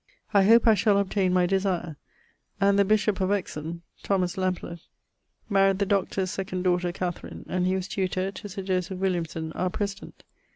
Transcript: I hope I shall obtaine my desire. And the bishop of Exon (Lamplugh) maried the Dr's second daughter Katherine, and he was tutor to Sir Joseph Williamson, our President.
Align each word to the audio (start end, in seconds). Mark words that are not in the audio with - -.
I 0.33 0.45
hope 0.45 0.65
I 0.65 0.73
shall 0.73 0.97
obtaine 0.97 1.31
my 1.31 1.45
desire. 1.45 1.95
And 2.59 2.79
the 2.79 2.83
bishop 2.83 3.21
of 3.21 3.29
Exon 3.29 3.81
(Lamplugh) 4.09 4.79
maried 5.47 5.77
the 5.77 5.85
Dr's 5.85 6.31
second 6.31 6.63
daughter 6.63 6.91
Katherine, 6.91 7.45
and 7.47 7.67
he 7.67 7.75
was 7.75 7.87
tutor 7.87 8.31
to 8.31 8.49
Sir 8.49 8.63
Joseph 8.63 8.97
Williamson, 8.97 9.51
our 9.53 9.69
President. 9.69 10.23